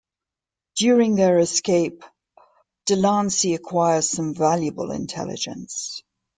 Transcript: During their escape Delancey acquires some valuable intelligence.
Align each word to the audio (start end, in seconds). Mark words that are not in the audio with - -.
During 0.77 1.13
their 1.13 1.37
escape 1.37 2.03
Delancey 2.87 3.53
acquires 3.53 4.09
some 4.09 4.33
valuable 4.33 4.89
intelligence. 4.89 6.01